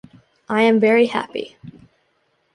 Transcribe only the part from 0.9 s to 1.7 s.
happy.